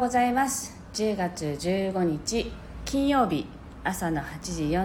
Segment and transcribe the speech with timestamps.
[0.00, 0.74] うございます。
[0.94, 2.50] 10月15日
[2.86, 3.46] 金曜日
[3.84, 4.40] 朝の8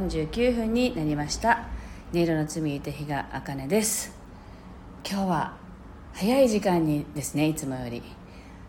[0.09, 1.70] 時49分になりました。
[2.13, 4.13] 音色の罪と日が茜です。
[5.09, 5.54] 今日は
[6.12, 8.04] 早い時間にですねいつもより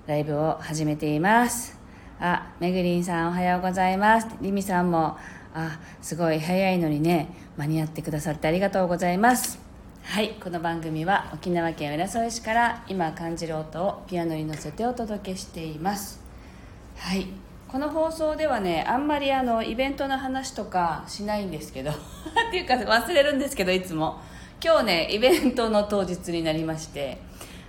[0.07, 1.77] ライブを始めています。
[2.21, 4.29] あめぐりんさんおはようございます。
[4.41, 5.19] りみさんも
[5.53, 9.59] あすごい早いのにね間に合ってくださってありがとうございます。
[10.05, 16.26] はいこの番組は沖縄県浦添市から今感じる音をピアノに乗せてお届けしています。
[16.97, 17.27] はい。
[17.69, 21.95] この放送ではねあんまりあのイベントの話とかしないんですけど っ
[22.51, 24.19] ていうか忘れるんですけどいつも。
[24.65, 27.19] 今日ねイベントの当日になりまして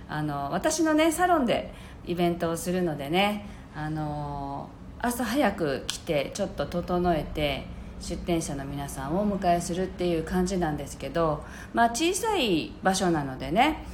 [0.08, 1.72] あの私のねサロンで
[2.06, 7.66] イベントをするのでねあの朝早く来てちょっと整えて
[8.00, 13.84] 出店者の皆さんをお迎えするっていう感じなんですけど、まあ、小さい場所なのでね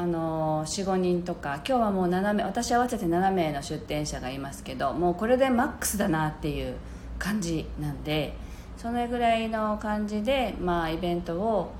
[0.00, 6.76] あの45人とか今日はもう7名私合わせて7名の出店者がいますけどもうこれでマックスだなっていう
[7.18, 8.34] 感じなんで
[8.78, 11.74] それぐらいの感じで、まあ、イベントを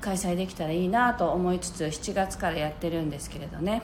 [0.00, 3.82] 開催できたらいいなと思いつつ7月からやってるんですけれどね。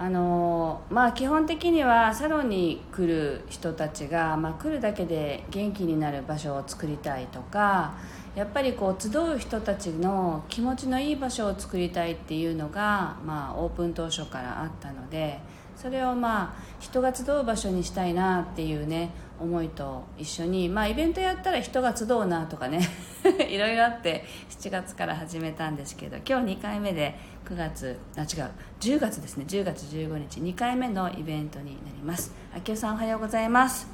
[0.00, 7.92] あのまあ基本的にはサロンに来る人たちが、まあ、来るだけで元気になる場所を作りたいとか
[8.34, 15.38] やっぱりこう集う人たちの気持ちのいい場所を作りたいっていうのが、まあ、オープン当初からあったので
[15.76, 19.10] それをまあ人が集う場所にしたいなっていうね
[19.40, 22.80] 思いと一緒に、まあ、イベントやったら人が集うなとかね
[23.48, 32.32] いろいろあって7月から始めたんですけど今日2回目で9月あ違う10月ですね10月15日2回目のイベントになります。
[32.54, 33.88] 明夫さんおはようございます。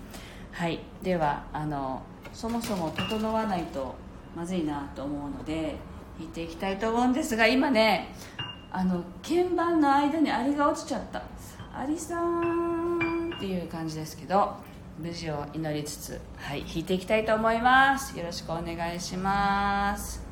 [0.52, 2.02] はいではあの
[2.32, 3.94] そもそも整わないと
[4.34, 5.76] まずいなと思うので
[6.18, 8.08] 弾いていきたいと思うんですが今ね
[8.70, 11.22] あの鍵盤の間にアリが落ちちゃった。
[11.78, 14.56] アリさんっていう感じですけど
[14.98, 18.18] 無事を祈りつつはい弾いていきたいと思います。
[18.18, 20.24] よろしくお願いします。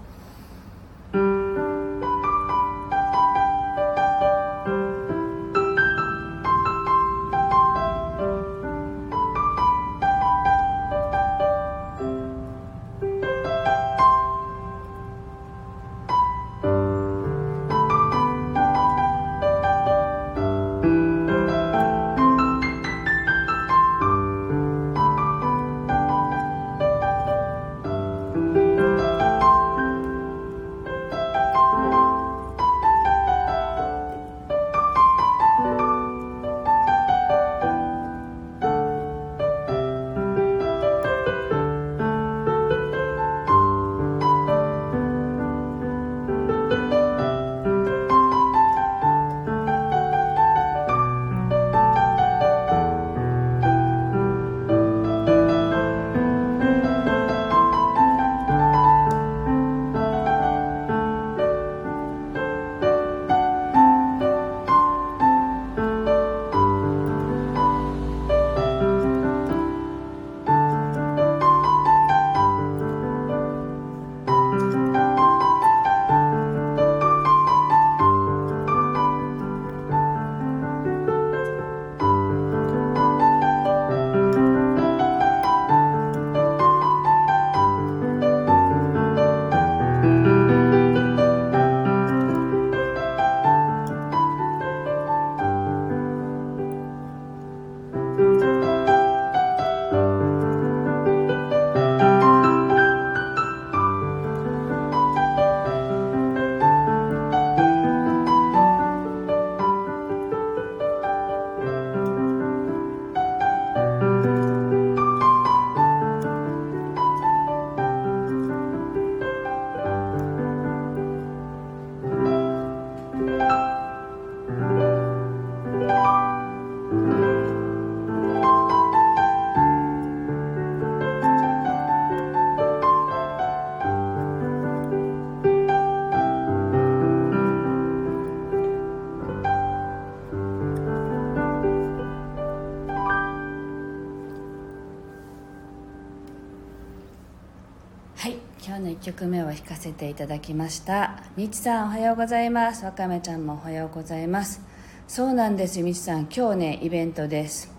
[148.24, 148.38] はい。
[148.66, 151.24] 今日の1曲目を弾かせていただきました。
[151.36, 152.86] みちさんおはようございます。
[152.86, 154.62] わかめちゃんもおはようございます。
[155.06, 156.20] そうなんですみちさん。
[156.34, 157.70] 今日ねイベントです。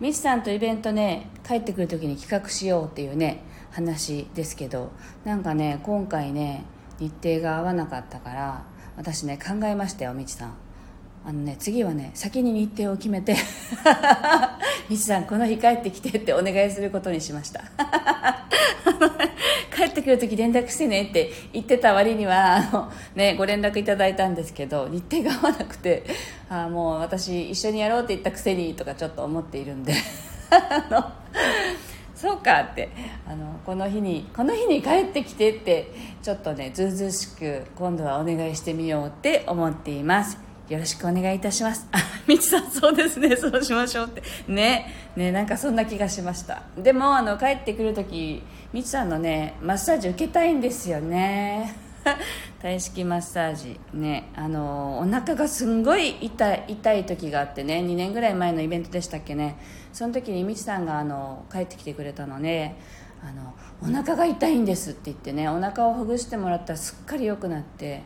[0.00, 4.92] みちさんとイベントね帰ってくる時に企画しようっていうね話ですけど。
[5.26, 6.64] なんかね今回ね
[6.98, 8.64] 日程が合わなかったから
[8.96, 10.54] 私ね考えましたよみちさん。
[11.26, 13.36] あのね次はね先に日程を決めて
[14.88, 17.62] 「みちさんこの日帰ってきて」ってお願いすることにしました。
[20.02, 26.04] ってくる時連絡してねって言ってた割にはあの、ね、ご連絡いただいたんですけど日程が合わなくて
[26.50, 29.94] あもう私一緒にやろうって言ったくせにとかちょっと思っているんで。
[30.50, 31.12] あの
[32.14, 32.90] そうかって。
[33.26, 40.38] あのこの日にこの日に帰ってきてってちょっとねずうずうしく今度はお願いしてみようって思っています。
[40.68, 41.88] よろしくお願いいたします。
[41.90, 43.34] あみちさんそうですね。
[43.36, 44.22] そうしましょうって。
[44.46, 44.86] ね。
[45.16, 46.62] ねなんかそんな気がしました。
[46.78, 51.76] でもあの帰ってくる時みちさんのねマッサージ受けたいんですよね。
[52.62, 53.78] 体式マッサージ。
[53.92, 59.56] ねあのお腹がすんごい痛い痛い時があってね2年ぐらい前のイベントでしたっけね。
[59.92, 62.74] その時にみちさんがあの帰ってきてくれたので
[63.22, 63.52] あの
[63.82, 68.02] お腹が痛いんですって言ってねお腹をほぐしてもらったらすっかり良くなって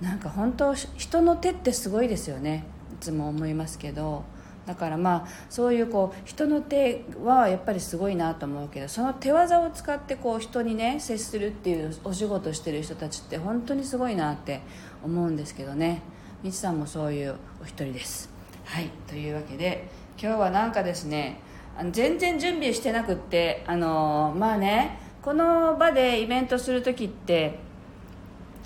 [0.00, 2.64] なんか本当人の手ってすごいですよね。
[2.92, 4.24] いつも思いますけど。
[4.70, 14.60] だからまあそういうこう人の手はやっぱりすごいなと思うけどその手技を使ってこう人にね接するっていうお仕事してる人たちって本当にすごいなって
[15.02, 16.02] 思うんですけどね。
[16.44, 18.30] みちさんもそういうお一人です。
[18.64, 18.90] はい。
[19.08, 21.40] というわけで今日はなんかですね
[21.76, 27.58] あの全然準備してなくってあのまあねこの場でイベントする時って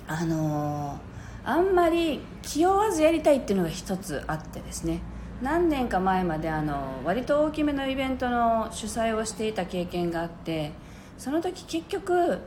[0.07, 0.99] あの
[1.43, 4.99] あんまり気負わずやりたいっていうのが一つあってですね。
[5.41, 10.71] 何年か前まであの割と大きめのイベントの主催をしていた経験があって
[11.17, 12.39] その時結局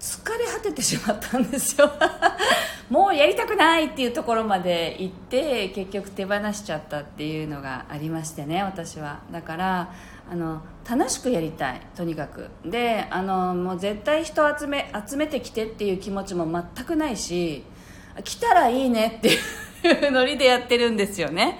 [0.00, 1.90] 疲れ果ててしまったんですよ。
[2.90, 9.20] もうやりたくないっていうところまで行って結局手放しちゃったっていうのがありましてね私は。
[9.30, 9.92] だから
[10.30, 11.80] あの楽しくやりたい。
[11.96, 12.50] とにかく。
[12.64, 17.64] であのもう絶対人集め集めてきてっていう気持ちも全くないし
[18.22, 21.58] 来たらいいねっていう ノリでやってるんですよね。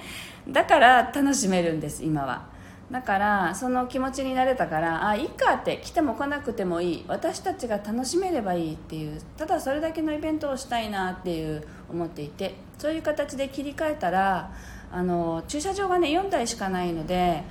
[0.48, 2.52] だから楽しめるんです今は。
[2.90, 7.04] だからその気持ちになれたからあいいかって来ても来なくてもいい。
[7.08, 14.52] 私たちが楽しめればいいっていうただそれだけのイベントをしたいなっていう思っていてそういう形で切り替えたら
[14.92, 17.42] あの駐車場がね4台しかないので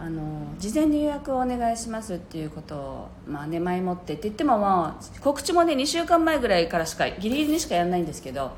[0.00, 8.52] あの事前に予約をお願いしますっていうことを、まあね、前もってって言っても、まあ、告知もね2週間前ぐらいからしかギリギリにしかやらないんですけど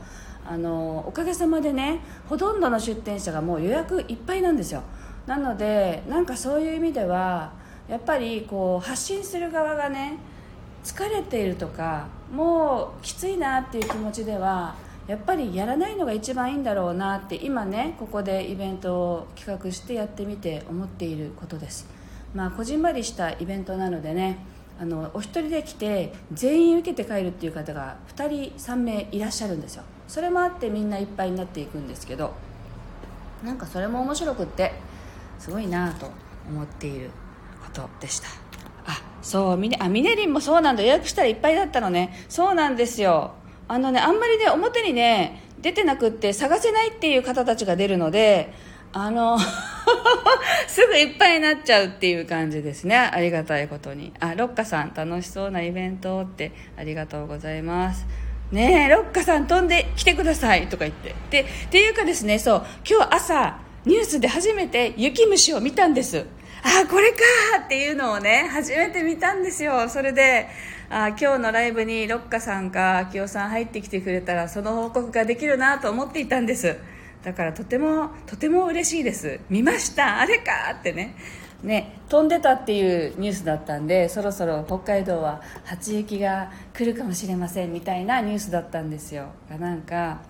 [0.50, 4.82] あのおかげさまでねほとんどの出店者がもう予約いっぱいなんですよ。
[5.24, 7.52] なのでなんかそういう意味では
[7.88, 10.18] やっぱりこう発信する側がね
[10.82, 14.74] 疲れているとかもうきついなっていう気持ちでは
[15.06, 21.86] やっぱりやらないのが一番いいんだろうなって今ねここでイベントを企画してやってみて思っていることです。
[22.34, 24.38] まあこじんまりしたイベントなのでね
[24.80, 29.82] あのお一人で来て全員受けて帰るっていう方が2人3名いらっしゃるんですよ。
[30.08, 32.32] それもあってみんないっぱいになっていくんですけど。
[33.44, 34.72] なんかそれも面白くって
[35.38, 36.10] すごいなと
[36.48, 37.10] 思っている
[37.64, 38.28] ことでした。
[38.86, 40.82] あそうミネあミネリンもそうなんだ。
[40.82, 42.24] 予約したらいっぱいだったのね。
[42.28, 43.32] そうなんですよ。
[43.68, 48.52] あのねあんまりね表にね出てなくって探せないっていう方たちが出るので
[48.92, 49.38] あの
[50.68, 52.96] すぐいっぱいになっちゃうっていう感じですね。
[52.96, 54.12] ありがたいことに。
[54.20, 58.06] あロッカさん楽しそうなイベントってありがとうございます。
[58.52, 60.66] ねえロッカさん飛んできてください。
[60.68, 61.14] とか言って。
[61.30, 66.26] でっていうかですねそう今日朝ニュースで初めて雪虫を見たんです。
[66.62, 67.16] あこれか
[67.64, 69.88] っていうのをね初めて見たんですよ。
[69.88, 70.48] それで
[70.90, 76.76] あ今日のライブにロッカさんか明夫さん入ってきてくれたらその報告ができるなと思っていたんです。
[77.22, 79.40] だからとてもとても嬉しいです。
[79.50, 80.20] 見ました？
[80.20, 80.52] あれか？
[80.78, 81.14] ってね。
[81.62, 89.26] ね飛んでたっていうニュースだったんでそろそろ北海道は初雪が来るかもしれませんみたいなニュースだったんですよ。
[89.58, 90.22] なんか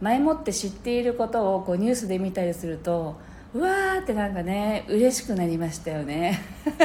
[0.00, 3.16] 前もって知っていることをこうニュースで見たりすると
[3.52, 6.40] うわーってなんかね嬉しくなりましたよね。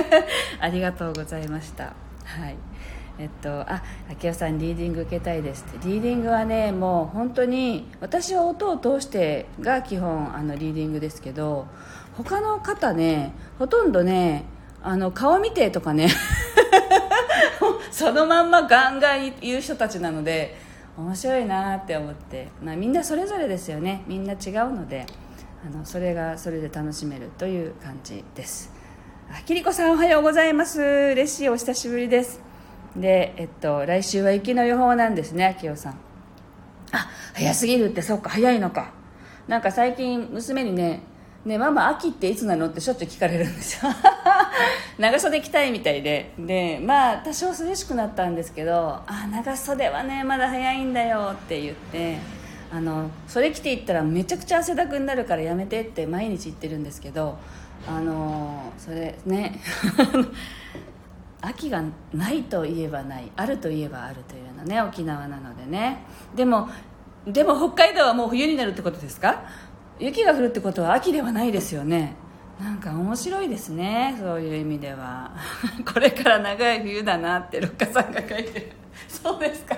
[0.59, 1.93] ありがとうございました。
[2.25, 2.57] はい。
[3.17, 3.81] えっと、あ
[4.22, 5.88] 明夫さんリーディング受けたいですって。
[5.88, 11.67] リーディングはねもう本当に私は音を通してが基本あのリーディングですけど
[12.13, 14.45] 他の方ねほとんどね
[14.84, 16.10] あの顔見てとかね
[17.91, 20.57] そのまんまガンガン言う人たちなので
[20.98, 24.03] 面白いなって思って、まあ、みんなそれぞれですよね。
[24.07, 24.38] みんな違う
[24.74, 25.05] ので
[25.65, 28.72] あのそれがそれで楽しめるという感じです。
[29.29, 30.81] あきりこさんおはようございます。
[30.81, 32.45] 嬉しいお久しぶりです。
[32.96, 35.94] でえっと来週は雪の予報なんですねあきおさん。
[36.92, 38.92] あ早すぎるってそっか早いのか。
[39.48, 41.02] なんか最近娘にね
[41.46, 42.68] ねママ秋っていつなの？
[42.68, 43.92] ってしょっちゅう聞かれるんですよ。
[44.98, 46.34] 長袖着たいみたいで。
[46.40, 52.18] でまあ多少涼しくなったんですけどあ長袖はねまだ早いんだよって言って。
[52.74, 57.38] あのそれ着ていったらめちゃくちゃ汗だくになるからやめてって毎日言ってるんですけど
[57.88, 59.62] あのそれね。
[61.42, 66.00] 秋がないといえばないあるといえばあるというようなね沖縄なのでね。
[66.36, 66.70] でも
[67.27, 69.44] でも北海道はもう冬になるってことですか？
[70.00, 72.15] 雪が降るってことは秋ではないですよね。
[72.62, 75.32] なんか面白いですねそういう意味では。
[75.92, 78.72] これから長い冬だなって六花さんが書いてる。
[79.10, 79.75] そうですか。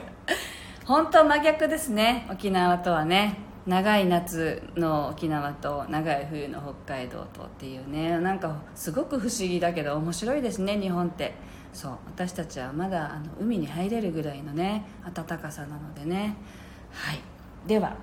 [0.85, 3.37] 本当真逆ですね沖縄とはね。
[3.67, 11.35] 長い夏の沖縄と長い冬の北海道とっていうねなんかすごく不思議だけど面白いですね日本って。
[11.73, 14.83] そう私たちはまだあの海に入れるぐらいのね
[15.13, 16.35] 暖かさなのでね。
[16.91, 17.19] はい。
[17.67, 17.97] では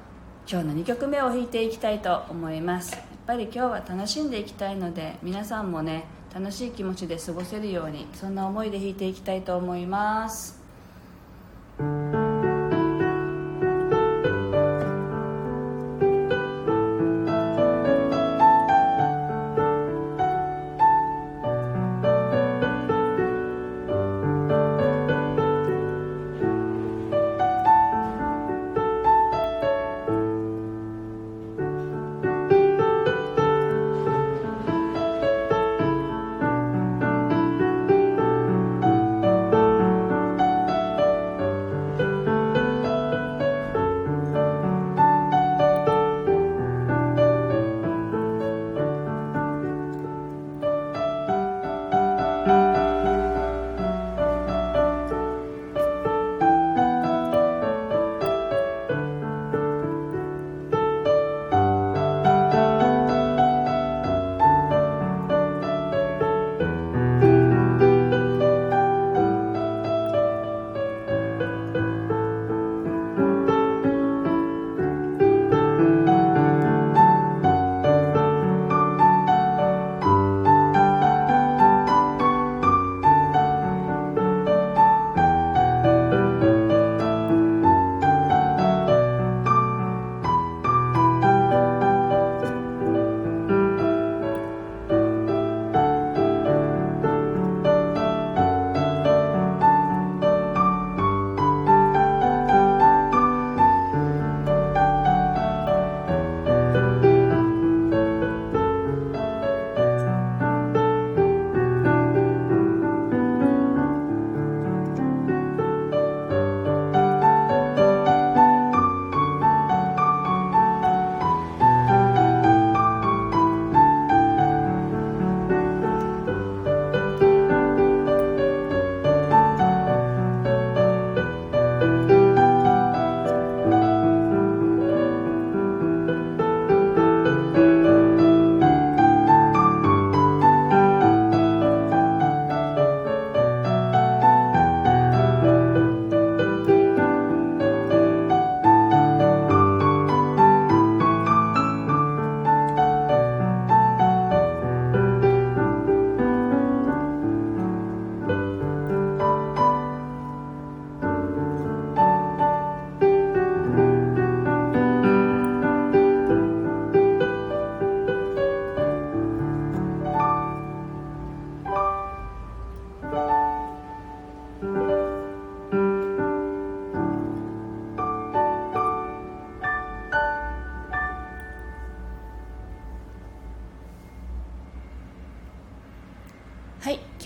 [0.48, 2.92] 今日の2曲目を弾いていきたいと思います。
[2.92, 10.63] やっぱり今日は楽しんでいきたいので皆さんもね楽しい気持ちで過ごせるようにそんな思いで弾いていきたいと思います。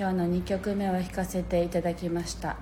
[0.09, 2.57] 今日の2曲目を弾かせていただきました。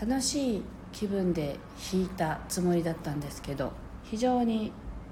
[0.00, 0.62] 楽しい
[0.92, 1.58] 気分で
[1.92, 3.72] 弾いたつもりだったんですけど
[4.04, 4.70] 非常に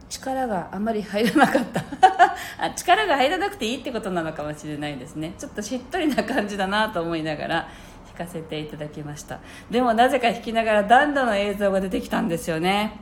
[0.08, 1.82] 力があまり入らなかった。
[2.64, 5.32] あ力が入らなくていいってことなのかもしれないですね。
[5.36, 7.68] ちょっとしっとりな感じだなと思いながら
[8.16, 9.40] 弾かせていただきました。
[9.68, 13.00] でもなぜか弾きながら暖炉の映像が出てきたんですよね。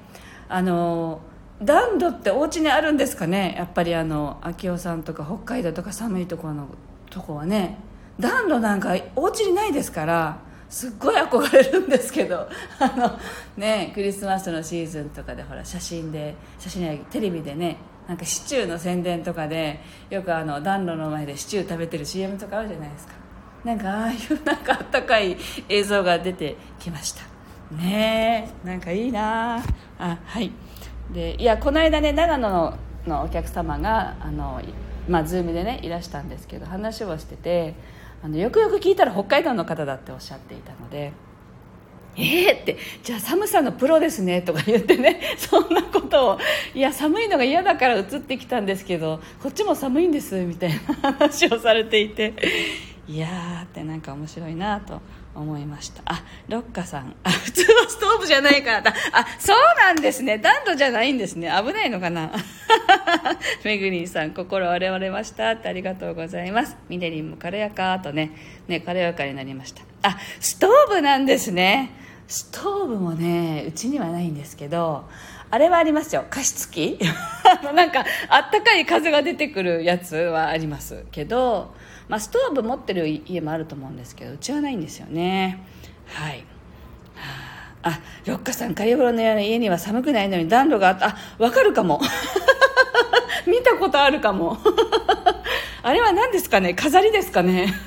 [0.49, 1.21] あの
[1.63, 3.55] 暖炉ってお家にあるんですかね？
[3.59, 6.69] やっぱりあの秋夫さんとか北海道とか寒いところの
[7.11, 7.77] とこはね。
[8.23, 10.39] 暖炉なんかお家にないですから
[10.71, 12.49] すっごい憧れるんですけど
[12.79, 13.19] あの
[13.59, 17.77] ねクリスマスのシーズンとかでほら写真で写真やテレビでね
[18.09, 23.13] なんかシチューの宣伝とかでよくあの暖炉の前でシチュー食べてる CM とかあるじゃないですか。
[23.65, 25.37] なんかああいうなんかあったかい
[25.69, 27.23] 映像が出てきました。
[27.77, 29.63] ねえなんかいいな。
[29.99, 30.51] あはい。
[31.13, 32.75] でいやこの間ね長野の
[33.07, 34.61] のお客様があの
[35.09, 37.75] まあ、ズームでねいらしたんですけど話をしてて
[38.23, 41.13] あのよくよく聞いたら北海道の方だっておっしゃっていたので
[42.15, 46.39] えー、ってじゃあ寒さのプロですねとか言ってね そんなことを
[46.75, 50.71] いや寒いのが嫌だから移ってきたんですけどこっちも寒いんですみたい
[51.03, 52.35] な話をされていて
[53.09, 55.01] いやーってなんか面白いなと
[55.35, 56.03] 思いました。
[56.05, 57.15] あロッカさん。
[57.25, 58.95] あ普通のストーブじゃないからだ。
[59.13, 60.39] あそうなんですね。
[60.39, 61.51] 暖炉じゃないんですね。
[61.51, 62.33] 危ないのかな。
[63.65, 65.53] めぐりんさん心割れ割れました。
[65.53, 66.77] ってありがとうございます。
[66.89, 68.33] みねりんも軽やかとね。
[68.69, 69.83] ね軽やかになりました。
[70.03, 71.93] あストーブなんですね。
[72.29, 75.05] ストーブもねうちにはないんですけど
[75.51, 76.25] あれはありますよ。
[76.31, 76.99] 加湿器。
[77.75, 81.75] なんかあったかい風が出てくるやつはありますけど
[82.09, 85.65] まあ、ストーブ持ってる家もあると思うんですけどうちはないんですよね。
[86.07, 86.45] はい。
[87.83, 88.01] あ。
[88.27, 91.09] ロッカさんカリフォルニアの家には寒くないのに暖炉があった。
[91.09, 92.01] あ分かるかも。
[93.47, 94.59] 見たことあるかも。
[95.83, 96.75] あれは何ですかね？
[96.75, 97.73] 飾りですかね？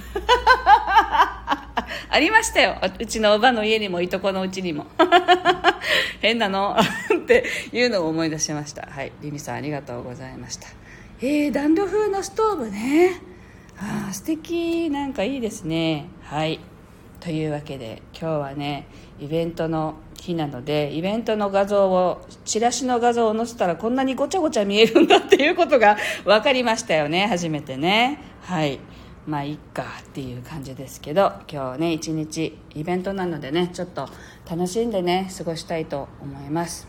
[2.10, 2.78] ありましたよ。
[3.00, 4.88] うちのおばの家にもいとこのうちにも。
[6.22, 6.76] 変なの？
[7.16, 8.88] っていうのを思い出しました。
[8.90, 9.14] はい。
[9.22, 10.68] リミさんありがとうございました。
[11.22, 13.35] えー、暖炉風のストーブね。
[13.79, 16.08] あ素敵なんかいいですね。
[16.24, 16.60] はい。
[17.20, 18.88] というわけで今日はね
[19.20, 27.25] イベントの日なのでイベントの画像をチラシの画像を載せたらこんなにごちゃごちゃ見えるんだっていうことが 分かりましたよね。
[27.27, 28.20] 初めてね。
[28.41, 28.79] はい。
[29.25, 34.08] まあいっかっていう感じですけど今日ね一日イベントなのでねちょっと
[34.48, 36.88] 楽しんでね過ごしたいと思います。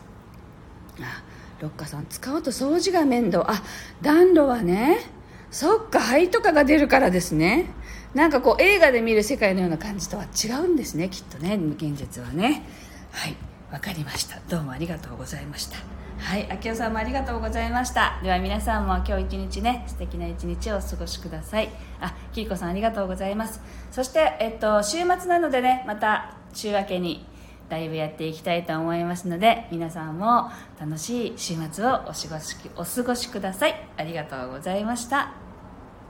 [1.00, 1.22] あ
[1.60, 3.50] ロッカさん使うと掃除が面倒。
[3.50, 3.62] あ
[4.02, 5.15] 暖炉はね
[5.56, 7.70] そっか灰とかが出るからですね。
[8.12, 12.62] なんかこう映画で見る世界のような感じとは違うんですねきっとね現実はね。
[13.10, 13.34] はい
[13.72, 14.38] わかりました。
[14.50, 15.78] どうもありがとうございました。
[16.18, 18.20] はい明夫さんもありがとうございました。
[18.22, 21.70] では皆さんも今日一日ね素敵な一日をお過ごしください。
[22.02, 23.62] あきりこさんありがとうございます。
[23.90, 27.24] そしてえっと週末なのでねまた週明けに
[27.70, 33.88] ライブやっていきたいと思いますので皆さんも楽しい週末をお過ごしお過ごしください。
[33.96, 35.45] ありがとうございました。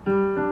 [0.07, 0.46] thank you